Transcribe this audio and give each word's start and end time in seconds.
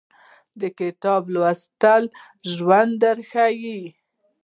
د 0.59 0.61
کتاب 0.79 1.21
لوستل 1.33 2.03
ژوند 2.53 2.91
درښایي 3.01 3.79